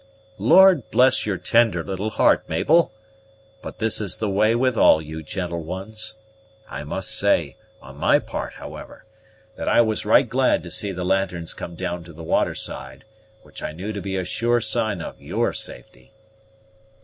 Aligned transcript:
"Lord 0.39 0.89
bless 0.89 1.27
your 1.27 1.37
tender 1.37 1.83
little 1.83 2.09
heart, 2.09 2.49
Mabel! 2.49 2.91
but 3.61 3.77
this 3.77 4.01
is 4.01 4.17
the 4.17 4.31
way 4.31 4.55
with 4.55 4.75
all 4.75 4.99
you 4.99 5.21
gentle 5.21 5.61
ones. 5.61 6.17
I 6.67 6.83
must 6.83 7.11
say, 7.11 7.55
on 7.83 7.97
my 7.97 8.17
part, 8.17 8.53
however, 8.53 9.05
that 9.57 9.67
I 9.69 9.81
was 9.81 10.03
right 10.03 10.27
glad 10.27 10.63
to 10.63 10.71
see 10.71 10.91
the 10.91 11.05
lanterns 11.05 11.53
come 11.53 11.75
down 11.75 12.03
to 12.05 12.13
the 12.13 12.23
waterside, 12.23 13.05
which 13.43 13.61
I 13.61 13.73
knew 13.73 13.93
to 13.93 14.01
be 14.01 14.15
a 14.15 14.25
sure 14.25 14.59
sign 14.59 15.03
of 15.03 15.21
your 15.21 15.53
safety. 15.53 16.13